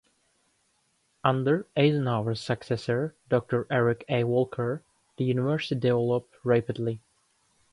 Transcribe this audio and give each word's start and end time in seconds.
Under 1.23 1.67
Eisenhower's 1.77 2.41
successor, 2.41 3.13
Doctor 3.29 3.67
Eric 3.69 4.03
A. 4.09 4.23
Walker, 4.23 4.81
the 5.17 5.25
university 5.25 5.79
developed 5.79 6.33
rapidly. 6.43 7.01